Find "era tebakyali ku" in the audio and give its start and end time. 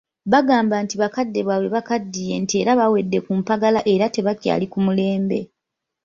3.93-4.77